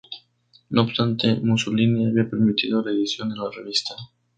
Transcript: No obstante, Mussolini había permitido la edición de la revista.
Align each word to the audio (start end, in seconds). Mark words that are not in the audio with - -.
No 0.71 0.81
obstante, 0.81 1.35
Mussolini 1.41 2.07
había 2.07 2.27
permitido 2.27 2.83
la 2.83 2.89
edición 2.89 3.29
de 3.29 3.35
la 3.35 3.51
revista. 3.55 3.93